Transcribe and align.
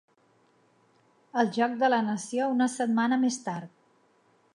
El 1.41 1.51
joc 1.57 1.75
de 1.83 1.91
la 1.95 1.99
nació 2.07 2.47
una 2.55 2.69
setmana 2.77 3.21
més 3.25 3.41
tard. 3.49 3.71